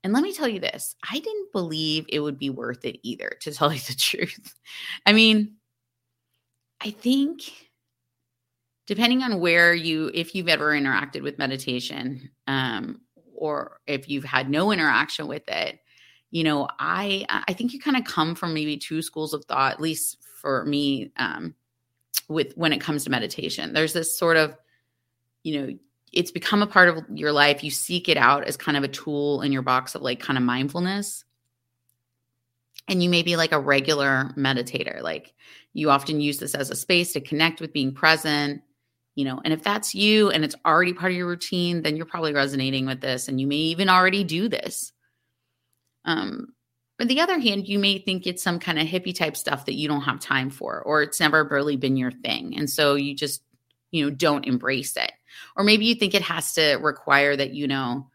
And 0.03 0.13
let 0.13 0.21
me 0.21 0.33
tell 0.33 0.47
you 0.47 0.59
this 0.59 0.95
I 1.09 1.19
didn't 1.19 1.51
believe 1.51 2.05
it 2.09 2.19
would 2.19 2.37
be 2.37 2.51
worth 2.51 2.85
it 2.85 2.99
either, 3.01 3.31
to 3.41 3.51
tell 3.51 3.73
you 3.73 3.79
the 3.79 3.95
truth. 3.95 4.53
I 5.05 5.13
mean, 5.13 5.55
I 6.79 6.91
think 6.91 7.41
depending 8.85 9.23
on 9.23 9.39
where 9.39 9.73
you, 9.73 10.11
if 10.13 10.35
you've 10.35 10.47
ever 10.47 10.71
interacted 10.71 11.23
with 11.23 11.39
meditation, 11.39 12.29
um, 12.45 13.01
or 13.35 13.79
if 13.85 14.07
you've 14.09 14.23
had 14.23 14.49
no 14.49 14.71
interaction 14.71 15.27
with 15.27 15.47
it, 15.47 15.79
you 16.31 16.43
know 16.43 16.67
i 16.79 17.25
i 17.29 17.53
think 17.53 17.73
you 17.73 17.79
kind 17.79 17.97
of 17.97 18.03
come 18.03 18.35
from 18.35 18.53
maybe 18.53 18.77
two 18.77 19.01
schools 19.01 19.33
of 19.33 19.43
thought 19.45 19.73
at 19.73 19.81
least 19.81 20.17
for 20.41 20.65
me 20.65 21.11
um 21.17 21.53
with 22.27 22.53
when 22.55 22.73
it 22.73 22.81
comes 22.81 23.03
to 23.03 23.09
meditation 23.09 23.73
there's 23.73 23.93
this 23.93 24.17
sort 24.17 24.37
of 24.37 24.55
you 25.43 25.59
know 25.59 25.77
it's 26.13 26.31
become 26.31 26.61
a 26.61 26.67
part 26.67 26.89
of 26.89 27.03
your 27.13 27.31
life. 27.31 27.63
You 27.63 27.71
seek 27.71 28.09
it 28.09 28.17
out 28.17 28.45
as 28.45 28.57
kind 28.57 28.77
of 28.77 28.83
a 28.83 28.87
tool 28.87 29.41
in 29.41 29.51
your 29.51 29.61
box 29.61 29.95
of 29.95 30.01
like 30.01 30.19
kind 30.19 30.37
of 30.37 30.43
mindfulness. 30.43 31.23
And 32.87 33.03
you 33.03 33.09
may 33.09 33.21
be 33.21 33.35
like 33.35 33.51
a 33.51 33.59
regular 33.59 34.31
meditator. 34.37 35.01
Like 35.01 35.33
you 35.73 35.89
often 35.89 36.21
use 36.21 36.37
this 36.37 36.55
as 36.55 36.69
a 36.69 36.75
space 36.75 37.13
to 37.13 37.21
connect 37.21 37.59
with 37.59 37.73
being 37.73 37.93
present, 37.93 38.61
you 39.15 39.25
know. 39.25 39.41
And 39.43 39.53
if 39.53 39.61
that's 39.61 39.93
you 39.93 40.29
and 40.29 40.45
it's 40.45 40.55
already 40.65 40.93
part 40.93 41.11
of 41.11 41.17
your 41.17 41.27
routine, 41.27 41.81
then 41.81 41.97
you're 41.97 42.05
probably 42.05 42.33
resonating 42.33 42.85
with 42.85 43.01
this 43.01 43.27
and 43.27 43.41
you 43.41 43.47
may 43.47 43.55
even 43.55 43.89
already 43.89 44.23
do 44.23 44.47
this. 44.47 44.93
Um, 46.07 46.53
on 46.99 47.07
the 47.07 47.19
other 47.19 47.37
hand, 47.37 47.67
you 47.67 47.77
may 47.77 47.99
think 47.99 48.25
it's 48.25 48.41
some 48.41 48.59
kind 48.59 48.79
of 48.79 48.87
hippie 48.87 49.15
type 49.15 49.37
stuff 49.37 49.65
that 49.65 49.75
you 49.75 49.87
don't 49.87 50.01
have 50.01 50.19
time 50.19 50.49
for, 50.49 50.81
or 50.81 51.03
it's 51.03 51.19
never 51.19 51.43
really 51.43 51.75
been 51.75 51.95
your 51.95 52.11
thing. 52.11 52.57
And 52.57 52.67
so 52.67 52.95
you 52.95 53.15
just, 53.15 53.43
you 53.91 54.03
know, 54.03 54.09
don't 54.09 54.47
embrace 54.47 54.97
it. 54.97 55.11
Or 55.55 55.63
maybe 55.63 55.85
you 55.85 55.93
think 55.93 56.15
it 56.15 56.23
has 56.23 56.53
to 56.53 56.77
require 56.77 57.35
that, 57.35 57.53
you 57.53 57.67
know, 57.67 58.07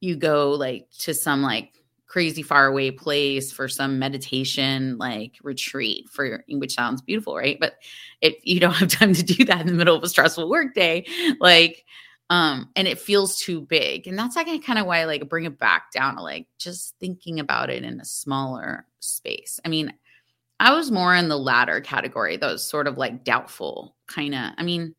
you 0.00 0.16
go 0.16 0.50
like 0.50 0.90
to 0.98 1.14
some 1.14 1.40
like 1.40 1.72
crazy 2.06 2.42
far 2.42 2.66
away 2.66 2.90
place 2.90 3.50
for 3.50 3.68
some 3.68 3.98
meditation 3.98 4.96
like 4.96 5.32
retreat 5.42 6.08
for 6.08 6.44
which 6.48 6.74
sounds 6.74 7.02
beautiful 7.02 7.36
right 7.36 7.58
but 7.58 7.74
if 8.20 8.34
you 8.44 8.60
don't 8.60 8.74
have 8.74 8.88
time 8.88 9.12
to 9.12 9.24
do 9.24 9.44
that 9.44 9.60
in 9.60 9.66
the 9.66 9.72
middle 9.72 9.96
of 9.96 10.04
a 10.04 10.08
stressful 10.08 10.48
workday 10.48 11.04
like 11.40 11.84
um 12.30 12.68
and 12.74 12.88
it 12.88 12.98
feels 12.98 13.38
too 13.38 13.60
big 13.60 14.06
and 14.06 14.18
that's 14.18 14.36
like 14.36 14.46
kind 14.64 14.78
of 14.78 14.86
why 14.86 15.00
i 15.00 15.04
like 15.04 15.28
bring 15.28 15.44
it 15.44 15.58
back 15.58 15.92
down 15.92 16.16
to 16.16 16.22
like 16.22 16.46
just 16.58 16.94
thinking 16.98 17.38
about 17.38 17.70
it 17.70 17.84
in 17.84 18.00
a 18.00 18.04
smaller 18.04 18.86
space. 19.00 19.60
I 19.64 19.68
mean 19.68 19.92
i 20.58 20.74
was 20.74 20.90
more 20.90 21.14
in 21.14 21.28
the 21.28 21.38
latter 21.38 21.80
category 21.80 22.36
those 22.36 22.68
sort 22.68 22.86
of 22.86 22.98
like 22.98 23.24
doubtful 23.24 23.94
kind 24.08 24.34
of 24.34 24.52
i 24.58 24.62
mean 24.62 24.94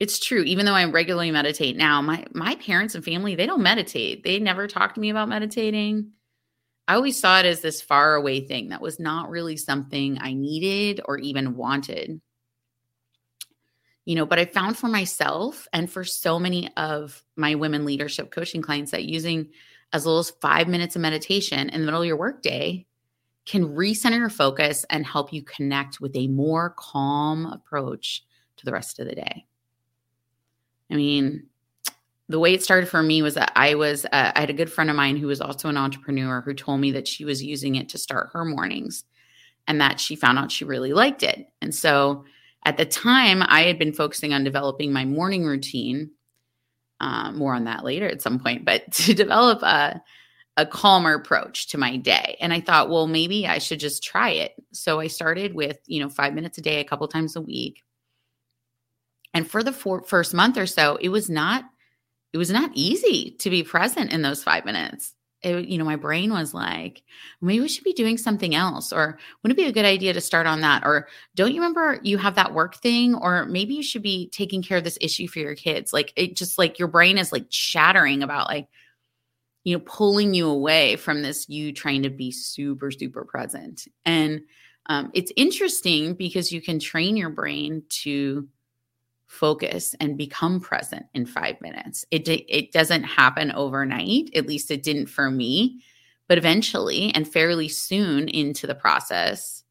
it's 0.00 0.18
true 0.18 0.42
even 0.42 0.64
though 0.66 0.74
i 0.74 0.84
regularly 0.84 1.30
meditate 1.30 1.76
now 1.76 2.00
my 2.00 2.24
my 2.34 2.56
parents 2.56 2.94
and 2.94 3.04
family 3.04 3.34
they 3.34 3.46
don't 3.46 3.62
meditate. 3.62 4.24
They 4.24 4.38
never 4.38 4.66
talked 4.66 4.94
to 4.96 5.00
me 5.00 5.10
about 5.10 5.28
meditating. 5.28 6.12
I 6.88 6.94
always 6.94 7.20
saw 7.20 7.38
it 7.38 7.46
as 7.46 7.60
this 7.60 7.80
far 7.80 8.14
away 8.16 8.40
thing 8.40 8.70
that 8.70 8.80
was 8.80 8.98
not 8.98 9.30
really 9.30 9.56
something 9.56 10.18
i 10.20 10.32
needed 10.32 11.00
or 11.04 11.18
even 11.18 11.54
wanted 11.54 12.20
you 14.10 14.16
know 14.16 14.26
but 14.26 14.40
i 14.40 14.44
found 14.44 14.76
for 14.76 14.88
myself 14.88 15.68
and 15.72 15.88
for 15.88 16.02
so 16.02 16.36
many 16.36 16.68
of 16.76 17.22
my 17.36 17.54
women 17.54 17.84
leadership 17.84 18.32
coaching 18.32 18.60
clients 18.60 18.90
that 18.90 19.04
using 19.04 19.48
as 19.92 20.04
little 20.04 20.18
as 20.18 20.30
five 20.40 20.66
minutes 20.66 20.96
of 20.96 21.02
meditation 21.02 21.68
in 21.68 21.80
the 21.80 21.84
middle 21.86 22.00
of 22.00 22.06
your 22.06 22.16
workday 22.16 22.84
can 23.46 23.68
recenter 23.68 24.18
your 24.18 24.28
focus 24.28 24.84
and 24.90 25.06
help 25.06 25.32
you 25.32 25.42
connect 25.42 26.00
with 26.00 26.14
a 26.16 26.26
more 26.26 26.74
calm 26.76 27.46
approach 27.46 28.24
to 28.56 28.64
the 28.64 28.72
rest 28.72 28.98
of 28.98 29.06
the 29.06 29.14
day 29.14 29.46
I 30.90 30.96
mean, 30.96 31.46
the 32.28 32.40
way 32.40 32.52
it 32.52 32.64
started 32.64 32.88
for 32.88 33.00
me 33.00 33.22
was 33.22 33.34
that 33.34 33.52
I 33.54 33.74
was, 33.74 34.04
uh, 34.06 34.32
I 34.34 34.40
had 34.40 34.50
a 34.50 34.54
good 34.54 34.72
friend 34.72 34.90
of 34.90 34.96
mine 34.96 35.16
who 35.16 35.28
was 35.28 35.40
also 35.40 35.68
an 35.68 35.76
entrepreneur 35.76 36.40
who 36.40 36.52
told 36.52 36.80
me 36.80 36.90
that 36.92 37.06
she 37.06 37.24
was 37.24 37.42
using 37.42 37.76
it 37.76 37.88
to 37.90 37.98
start 37.98 38.30
her 38.32 38.44
mornings 38.44 39.04
and 39.68 39.80
that 39.80 40.00
she 40.00 40.16
found 40.16 40.38
out 40.38 40.50
she 40.50 40.64
really 40.64 40.92
liked 40.92 41.22
it. 41.22 41.46
And 41.62 41.72
so 41.72 42.24
at 42.64 42.76
the 42.76 42.84
time, 42.84 43.42
I 43.42 43.62
had 43.62 43.78
been 43.78 43.92
focusing 43.92 44.32
on 44.32 44.44
developing 44.44 44.92
my 44.92 45.04
morning 45.04 45.44
routine. 45.44 46.10
Uh, 47.00 47.32
more 47.32 47.54
on 47.54 47.64
that 47.64 47.82
later 47.82 48.06
at 48.06 48.20
some 48.20 48.38
point, 48.38 48.66
but 48.66 48.92
to 48.92 49.14
develop 49.14 49.62
a, 49.62 50.02
a 50.58 50.66
calmer 50.66 51.14
approach 51.14 51.68
to 51.68 51.78
my 51.78 51.96
day. 51.96 52.36
And 52.40 52.52
I 52.52 52.60
thought, 52.60 52.90
well, 52.90 53.06
maybe 53.06 53.46
I 53.46 53.56
should 53.56 53.80
just 53.80 54.02
try 54.02 54.30
it. 54.30 54.52
So 54.72 55.00
I 55.00 55.06
started 55.06 55.54
with, 55.54 55.78
you 55.86 56.00
know, 56.00 56.10
five 56.10 56.34
minutes 56.34 56.58
a 56.58 56.60
day, 56.60 56.78
a 56.78 56.84
couple 56.84 57.08
times 57.08 57.36
a 57.36 57.40
week. 57.40 57.82
And 59.32 59.50
for 59.50 59.62
the 59.62 59.72
first 59.72 60.34
month 60.34 60.58
or 60.58 60.66
so, 60.66 60.96
it 61.00 61.08
was 61.08 61.30
not 61.30 61.64
it 62.32 62.38
was 62.38 62.50
not 62.50 62.70
easy 62.74 63.32
to 63.40 63.50
be 63.50 63.64
present 63.64 64.12
in 64.12 64.22
those 64.22 64.42
5 64.44 64.64
minutes. 64.64 65.14
It, 65.42 65.68
you 65.68 65.78
know, 65.78 65.84
my 65.84 65.96
brain 65.96 66.32
was 66.32 66.52
like, 66.52 67.02
maybe 67.40 67.60
we 67.60 67.68
should 67.68 67.84
be 67.84 67.92
doing 67.92 68.18
something 68.18 68.54
else, 68.54 68.92
or 68.92 69.18
wouldn't 69.42 69.58
it 69.58 69.62
be 69.62 69.68
a 69.68 69.72
good 69.72 69.84
idea 69.84 70.12
to 70.12 70.20
start 70.20 70.46
on 70.46 70.60
that? 70.60 70.84
Or 70.84 71.08
don't 71.34 71.52
you 71.52 71.60
remember 71.60 71.98
you 72.02 72.18
have 72.18 72.34
that 72.34 72.52
work 72.52 72.76
thing? 72.76 73.14
Or 73.14 73.46
maybe 73.46 73.74
you 73.74 73.82
should 73.82 74.02
be 74.02 74.28
taking 74.30 74.62
care 74.62 74.78
of 74.78 74.84
this 74.84 74.98
issue 75.00 75.28
for 75.28 75.38
your 75.38 75.54
kids. 75.54 75.92
Like 75.92 76.12
it 76.16 76.36
just 76.36 76.58
like 76.58 76.78
your 76.78 76.88
brain 76.88 77.16
is 77.16 77.32
like 77.32 77.48
chattering 77.48 78.22
about 78.22 78.48
like, 78.48 78.68
you 79.64 79.76
know, 79.76 79.84
pulling 79.86 80.34
you 80.34 80.48
away 80.48 80.96
from 80.96 81.22
this 81.22 81.48
you 81.48 81.72
trying 81.72 82.02
to 82.02 82.10
be 82.10 82.30
super, 82.30 82.90
super 82.90 83.24
present. 83.24 83.86
And 84.04 84.42
um, 84.86 85.10
it's 85.14 85.32
interesting 85.36 86.14
because 86.14 86.50
you 86.52 86.60
can 86.60 86.78
train 86.78 87.16
your 87.16 87.30
brain 87.30 87.82
to 88.02 88.48
focus 89.30 89.94
and 90.00 90.18
become 90.18 90.58
present 90.58 91.06
in 91.14 91.24
five 91.24 91.58
minutes. 91.60 92.04
It, 92.10 92.28
it 92.28 92.72
doesn't 92.72 93.04
happen 93.04 93.52
overnight, 93.52 94.30
at 94.34 94.48
least 94.48 94.72
it 94.72 94.82
didn't 94.82 95.06
for 95.06 95.30
me. 95.30 95.80
But 96.26 96.36
eventually 96.36 97.14
and 97.14 97.26
fairly 97.26 97.68
soon 97.68 98.28
into 98.28 98.66
the 98.66 98.74
process, 98.74 99.62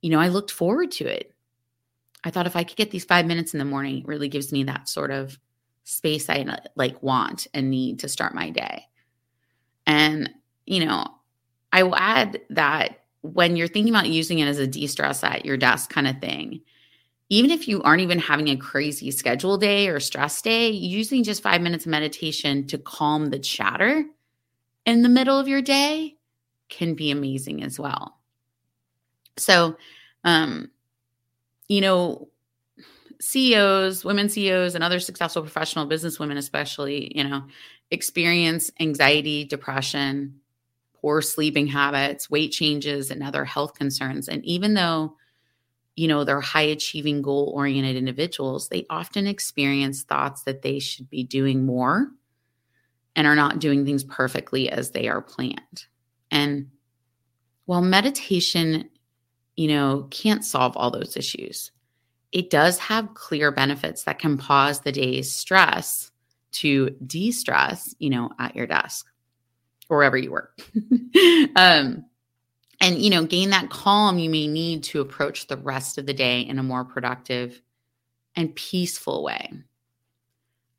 you 0.00 0.10
know, 0.10 0.18
I 0.18 0.28
looked 0.28 0.50
forward 0.50 0.90
to 0.92 1.06
it. 1.06 1.32
I 2.24 2.30
thought 2.30 2.48
if 2.48 2.56
I 2.56 2.64
could 2.64 2.76
get 2.76 2.90
these 2.90 3.04
five 3.04 3.24
minutes 3.24 3.54
in 3.54 3.58
the 3.60 3.64
morning, 3.64 3.98
it 3.98 4.06
really 4.06 4.28
gives 4.28 4.50
me 4.50 4.64
that 4.64 4.88
sort 4.88 5.12
of 5.12 5.38
space 5.84 6.28
I 6.28 6.44
like 6.74 7.00
want 7.04 7.46
and 7.54 7.70
need 7.70 8.00
to 8.00 8.08
start 8.08 8.34
my 8.34 8.50
day. 8.50 8.86
And, 9.86 10.28
you 10.66 10.84
know, 10.84 11.06
I 11.72 11.84
will 11.84 11.96
add 11.96 12.40
that 12.50 13.04
when 13.20 13.54
you're 13.54 13.68
thinking 13.68 13.94
about 13.94 14.08
using 14.08 14.40
it 14.40 14.46
as 14.46 14.58
a 14.58 14.66
de 14.66 14.88
stress 14.88 15.22
at 15.22 15.46
your 15.46 15.56
desk 15.56 15.88
kind 15.88 16.08
of 16.08 16.18
thing, 16.20 16.62
even 17.32 17.50
if 17.50 17.66
you 17.66 17.82
aren't 17.82 18.02
even 18.02 18.18
having 18.18 18.48
a 18.48 18.56
crazy 18.56 19.10
schedule 19.10 19.56
day 19.56 19.88
or 19.88 19.98
stress 20.00 20.42
day, 20.42 20.68
using 20.68 21.24
just 21.24 21.42
five 21.42 21.62
minutes 21.62 21.86
of 21.86 21.90
meditation 21.90 22.66
to 22.66 22.76
calm 22.76 23.30
the 23.30 23.38
chatter 23.38 24.04
in 24.84 25.00
the 25.00 25.08
middle 25.08 25.38
of 25.38 25.48
your 25.48 25.62
day 25.62 26.14
can 26.68 26.92
be 26.92 27.10
amazing 27.10 27.62
as 27.62 27.78
well. 27.78 28.18
So, 29.38 29.78
um, 30.24 30.72
you 31.68 31.80
know, 31.80 32.28
CEOs, 33.18 34.04
women 34.04 34.28
CEOs, 34.28 34.74
and 34.74 34.84
other 34.84 35.00
successful 35.00 35.40
professional 35.40 35.86
business 35.86 36.18
women, 36.18 36.36
especially, 36.36 37.16
you 37.16 37.24
know, 37.24 37.44
experience 37.90 38.70
anxiety, 38.78 39.46
depression, 39.46 40.38
poor 41.00 41.22
sleeping 41.22 41.68
habits, 41.68 42.28
weight 42.28 42.52
changes, 42.52 43.10
and 43.10 43.22
other 43.22 43.46
health 43.46 43.72
concerns. 43.72 44.28
And 44.28 44.44
even 44.44 44.74
though 44.74 45.16
you 45.96 46.08
know, 46.08 46.24
they're 46.24 46.40
high 46.40 46.62
achieving, 46.62 47.22
goal 47.22 47.52
oriented 47.54 47.96
individuals, 47.96 48.68
they 48.68 48.86
often 48.88 49.26
experience 49.26 50.02
thoughts 50.02 50.42
that 50.44 50.62
they 50.62 50.78
should 50.78 51.10
be 51.10 51.22
doing 51.22 51.66
more 51.66 52.08
and 53.14 53.26
are 53.26 53.36
not 53.36 53.58
doing 53.58 53.84
things 53.84 54.04
perfectly 54.04 54.70
as 54.70 54.90
they 54.90 55.08
are 55.08 55.20
planned. 55.20 55.86
And 56.30 56.70
while 57.66 57.82
meditation, 57.82 58.88
you 59.56 59.68
know, 59.68 60.08
can't 60.10 60.44
solve 60.44 60.76
all 60.76 60.90
those 60.90 61.16
issues, 61.16 61.72
it 62.32 62.48
does 62.48 62.78
have 62.78 63.14
clear 63.14 63.52
benefits 63.52 64.04
that 64.04 64.18
can 64.18 64.38
pause 64.38 64.80
the 64.80 64.92
day's 64.92 65.30
stress 65.30 66.10
to 66.52 66.90
de 67.06 67.30
stress, 67.30 67.94
you 67.98 68.10
know, 68.10 68.30
at 68.38 68.56
your 68.56 68.66
desk 68.66 69.06
or 69.88 69.98
wherever 69.98 70.16
you 70.16 70.32
work. 70.32 70.58
um, 71.56 72.04
and 72.82 73.00
you 73.00 73.08
know 73.08 73.24
gain 73.24 73.50
that 73.50 73.70
calm 73.70 74.18
you 74.18 74.28
may 74.28 74.46
need 74.46 74.82
to 74.82 75.00
approach 75.00 75.46
the 75.46 75.56
rest 75.56 75.96
of 75.96 76.04
the 76.04 76.12
day 76.12 76.40
in 76.40 76.58
a 76.58 76.62
more 76.62 76.84
productive 76.84 77.62
and 78.36 78.54
peaceful 78.54 79.22
way. 79.22 79.50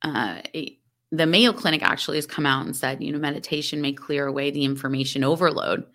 Uh, 0.02 0.42
the 1.12 1.26
mayo 1.26 1.54
clinic 1.54 1.82
actually 1.82 2.18
has 2.18 2.28
come 2.28 2.46
out 2.46 2.66
and 2.66 2.76
said 2.76 3.02
you 3.02 3.12
know 3.12 3.18
meditation 3.18 3.82
may 3.82 3.94
clear 3.94 4.28
away 4.28 4.52
the 4.52 4.66
information 4.66 5.24
overload 5.24 5.86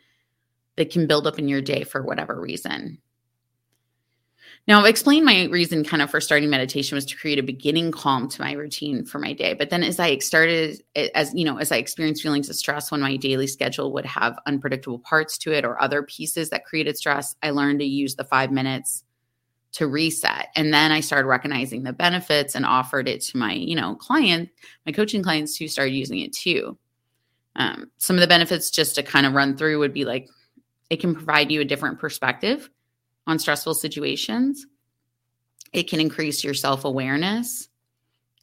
that 0.76 0.90
can 0.90 1.06
build 1.06 1.26
up 1.26 1.38
in 1.38 1.48
your 1.48 1.60
day 1.60 1.84
for 1.84 2.02
whatever 2.02 2.40
reason 2.40 2.98
now, 4.68 4.80
I've 4.80 4.84
explained 4.84 5.24
my 5.24 5.46
reason 5.46 5.82
kind 5.82 6.02
of 6.02 6.10
for 6.10 6.20
starting 6.20 6.50
meditation 6.50 6.94
was 6.94 7.06
to 7.06 7.16
create 7.16 7.38
a 7.38 7.42
beginning 7.42 7.90
calm 7.90 8.28
to 8.28 8.42
my 8.42 8.52
routine 8.52 9.02
for 9.02 9.18
my 9.18 9.32
day. 9.32 9.54
But 9.54 9.70
then 9.70 9.82
as 9.82 9.98
I 9.98 10.18
started, 10.18 10.82
as 11.14 11.32
you 11.34 11.46
know, 11.46 11.56
as 11.56 11.72
I 11.72 11.76
experienced 11.76 12.22
feelings 12.22 12.50
of 12.50 12.56
stress 12.56 12.90
when 12.90 13.00
my 13.00 13.16
daily 13.16 13.46
schedule 13.46 13.94
would 13.94 14.04
have 14.04 14.38
unpredictable 14.44 14.98
parts 14.98 15.38
to 15.38 15.52
it 15.52 15.64
or 15.64 15.80
other 15.80 16.02
pieces 16.02 16.50
that 16.50 16.66
created 16.66 16.98
stress, 16.98 17.34
I 17.42 17.48
learned 17.48 17.80
to 17.80 17.86
use 17.86 18.14
the 18.14 18.24
five 18.24 18.52
minutes 18.52 19.04
to 19.72 19.86
reset. 19.86 20.48
And 20.54 20.72
then 20.72 20.92
I 20.92 21.00
started 21.00 21.28
recognizing 21.28 21.82
the 21.82 21.94
benefits 21.94 22.54
and 22.54 22.66
offered 22.66 23.08
it 23.08 23.22
to 23.22 23.38
my, 23.38 23.54
you 23.54 23.74
know, 23.74 23.94
client, 23.94 24.50
my 24.84 24.92
coaching 24.92 25.22
clients 25.22 25.56
who 25.56 25.66
started 25.66 25.94
using 25.94 26.18
it 26.18 26.34
too. 26.34 26.76
Um, 27.56 27.90
some 27.96 28.16
of 28.16 28.20
the 28.20 28.26
benefits 28.26 28.68
just 28.68 28.96
to 28.96 29.02
kind 29.02 29.24
of 29.24 29.32
run 29.32 29.56
through 29.56 29.78
would 29.78 29.94
be 29.94 30.04
like 30.04 30.28
it 30.90 31.00
can 31.00 31.14
provide 31.14 31.50
you 31.50 31.62
a 31.62 31.64
different 31.64 31.98
perspective 31.98 32.68
on 33.28 33.38
stressful 33.38 33.74
situations. 33.74 34.66
It 35.72 35.84
can 35.84 36.00
increase 36.00 36.42
your 36.42 36.54
self 36.54 36.84
awareness. 36.84 37.68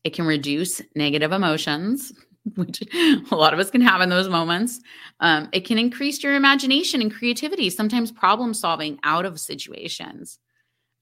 It 0.06 0.14
can 0.14 0.26
reduce 0.26 0.82
negative 0.96 1.34
emotions, 1.34 2.14
which 2.56 2.84
a 3.32 3.36
lot 3.36 3.54
of 3.54 3.60
us 3.60 3.72
can 3.72 3.82
have 3.82 4.02
in 4.02 4.10
those 4.10 4.30
moments. 4.30 4.80
Um, 5.20 5.50
it 5.52 5.66
can 5.66 5.78
increase 5.80 6.24
your 6.24 6.36
imagination 6.36 7.02
and 7.02 7.14
creativity, 7.14 7.70
sometimes 7.70 8.12
problem 8.12 8.54
solving 8.54 9.00
out 9.04 9.26
of 9.26 9.40
situations. 9.40 10.40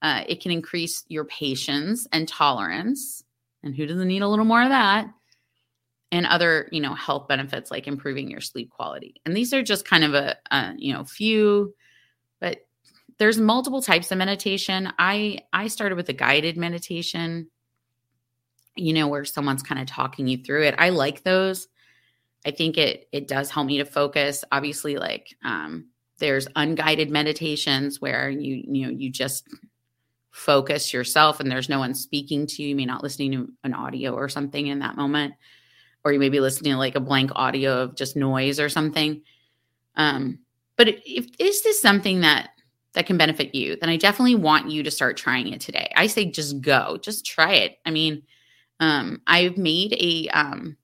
Uh, 0.02 0.24
it 0.28 0.40
can 0.42 0.52
increase 0.52 1.04
your 1.08 1.24
patience 1.26 2.06
and 2.12 2.28
tolerance 2.28 3.24
And 3.62 3.74
who 3.74 3.86
doesn't 3.86 4.08
need 4.08 4.22
a 4.22 4.28
little 4.28 4.44
more 4.44 4.62
of 4.62 4.70
that? 4.70 5.08
And 6.12 6.26
other, 6.26 6.68
you 6.72 6.80
know, 6.80 6.94
health 6.94 7.28
benefits 7.28 7.70
like 7.70 7.88
improving 7.88 8.30
your 8.30 8.40
sleep 8.40 8.70
quality. 8.70 9.16
And 9.26 9.36
these 9.36 9.52
are 9.52 9.62
just 9.62 9.84
kind 9.84 10.04
of 10.04 10.14
a, 10.14 10.36
a 10.50 10.74
you 10.76 10.92
know, 10.92 11.04
few, 11.04 11.74
there's 13.18 13.38
multiple 13.38 13.82
types 13.82 14.10
of 14.10 14.18
meditation. 14.18 14.92
I 14.98 15.40
I 15.52 15.68
started 15.68 15.96
with 15.96 16.08
a 16.08 16.14
guided 16.14 16.56
meditation, 16.56 17.48
you 18.76 18.92
know, 18.92 19.08
where 19.08 19.24
someone's 19.24 19.62
kind 19.62 19.80
of 19.80 19.86
talking 19.86 20.26
you 20.26 20.38
through 20.38 20.64
it. 20.64 20.74
I 20.78 20.90
like 20.90 21.22
those. 21.22 21.68
I 22.46 22.50
think 22.50 22.76
it 22.76 23.08
it 23.12 23.28
does 23.28 23.50
help 23.50 23.66
me 23.66 23.78
to 23.78 23.84
focus. 23.84 24.44
Obviously, 24.50 24.96
like 24.96 25.34
um, 25.44 25.88
there's 26.18 26.48
unguided 26.56 27.10
meditations 27.10 28.00
where 28.00 28.28
you 28.28 28.62
you 28.66 28.86
know 28.86 28.92
you 28.92 29.10
just 29.10 29.46
focus 30.30 30.92
yourself 30.92 31.38
and 31.38 31.48
there's 31.48 31.68
no 31.68 31.78
one 31.78 31.94
speaking 31.94 32.46
to 32.46 32.62
you. 32.62 32.70
You 32.70 32.76
may 32.76 32.86
not 32.86 33.02
listening 33.02 33.32
to 33.32 33.52
an 33.62 33.72
audio 33.72 34.12
or 34.12 34.28
something 34.28 34.66
in 34.66 34.80
that 34.80 34.96
moment, 34.96 35.34
or 36.04 36.12
you 36.12 36.18
may 36.18 36.28
be 36.28 36.40
listening 36.40 36.72
to 36.72 36.78
like 36.78 36.96
a 36.96 37.00
blank 37.00 37.30
audio 37.34 37.82
of 37.82 37.96
just 37.96 38.16
noise 38.16 38.58
or 38.58 38.68
something. 38.68 39.22
Um, 39.96 40.40
but 40.76 40.88
if 40.88 41.28
is 41.38 41.62
this 41.62 41.80
something 41.80 42.22
that 42.22 42.50
that 42.94 43.06
can 43.06 43.16
benefit 43.16 43.54
you, 43.54 43.76
then 43.76 43.88
I 43.88 43.96
definitely 43.96 44.36
want 44.36 44.70
you 44.70 44.82
to 44.82 44.90
start 44.90 45.16
trying 45.16 45.52
it 45.52 45.60
today. 45.60 45.92
I 45.96 46.06
say 46.06 46.24
just 46.24 46.60
go, 46.60 46.98
just 47.02 47.26
try 47.26 47.54
it. 47.54 47.78
I 47.84 47.90
mean, 47.90 48.22
um, 48.80 49.20
I've 49.26 49.56
made 49.56 49.94
a 49.94 50.28
um, 50.28 50.76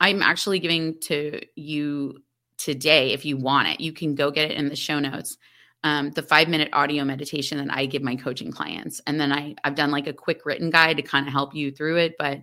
I'm 0.00 0.22
actually 0.22 0.58
giving 0.58 0.98
to 1.02 1.40
you 1.54 2.22
today 2.58 3.12
if 3.12 3.24
you 3.24 3.36
want 3.36 3.68
it. 3.68 3.80
You 3.80 3.92
can 3.92 4.14
go 4.14 4.30
get 4.30 4.50
it 4.50 4.56
in 4.56 4.68
the 4.68 4.76
show 4.76 4.98
notes 4.98 5.38
um, 5.84 6.10
the 6.10 6.22
five 6.22 6.48
minute 6.48 6.68
audio 6.72 7.04
meditation 7.04 7.58
that 7.58 7.76
I 7.76 7.84
give 7.86 8.02
my 8.02 8.16
coaching 8.16 8.50
clients. 8.52 9.00
And 9.06 9.20
then 9.20 9.32
I, 9.32 9.54
I've 9.64 9.74
done 9.74 9.90
like 9.90 10.06
a 10.06 10.12
quick 10.12 10.46
written 10.46 10.70
guide 10.70 10.98
to 10.98 11.02
kind 11.02 11.26
of 11.26 11.32
help 11.32 11.54
you 11.54 11.72
through 11.72 11.96
it, 11.98 12.14
but 12.18 12.40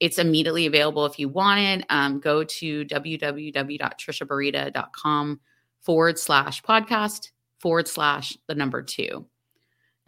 it's 0.00 0.18
immediately 0.18 0.66
available 0.66 1.06
if 1.06 1.18
you 1.18 1.28
want 1.28 1.60
it. 1.60 1.84
Um, 1.90 2.18
go 2.18 2.44
to 2.44 2.84
www.trishabarita.com 2.86 5.40
forward 5.80 6.18
slash 6.18 6.62
podcast 6.62 7.31
forward 7.62 7.88
slash 7.88 8.36
the 8.48 8.54
number 8.54 8.82
two. 8.82 9.24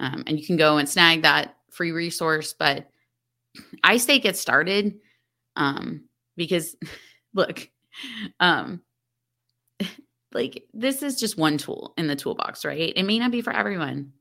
Um, 0.01 0.25
and 0.27 0.39
you 0.39 0.45
can 0.45 0.57
go 0.57 0.77
and 0.77 0.89
snag 0.89 1.23
that 1.23 1.57
free 1.71 1.93
resource. 1.93 2.53
But 2.53 2.91
I 3.83 3.97
say 3.97 4.19
get 4.19 4.37
started 4.37 4.99
um, 5.57 6.05
because, 6.37 6.77
look, 7.33 7.71
um, 8.41 8.83
like 10.33 10.65
this 10.75 11.03
is 11.03 11.19
just 11.19 11.39
one 11.39 11.57
tool 11.57 11.95
in 11.97 12.09
the 12.09 12.17
toolbox, 12.17 12.65
right? 12.65 12.93
It 12.95 13.05
may 13.05 13.21
not 13.21 13.31
be 13.31 13.41
for 13.41 13.53
everyone. 13.53 14.13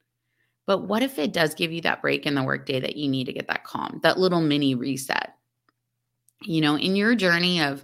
But 0.66 0.88
what 0.88 1.04
if 1.04 1.20
it 1.20 1.34
does 1.34 1.56
give 1.56 1.74
you 1.74 1.82
that 1.82 2.02
break 2.02 2.25
in 2.25 2.36
the 2.36 2.44
workday 2.44 2.80
that 2.80 2.96
you 2.96 3.10
need 3.10 3.25
to 3.25 3.34
get 3.34 3.48
that 3.48 3.66
calm, 3.66 4.00
that 4.04 4.18
little 4.18 4.40
mini 4.40 4.75
reset? 4.75 5.34
You 6.44 6.62
know, 6.62 6.78
in 6.78 6.96
your 6.96 7.16
journey 7.16 7.62
of 7.62 7.84